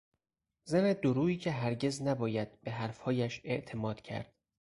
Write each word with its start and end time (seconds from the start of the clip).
زن 0.65 0.93
دورویی 0.93 1.37
که 1.37 1.51
هرگز 1.51 2.01
نباید 2.01 2.61
به 2.61 2.71
حرفهایش 2.71 3.41
اعتماد 3.43 4.01
کرد 4.01 4.33